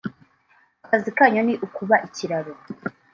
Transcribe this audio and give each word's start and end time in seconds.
“Akazi 0.85 1.09
kanyu 1.17 1.41
ni 1.47 1.53
ukuba 1.65 1.95
ikiraro 2.07 2.53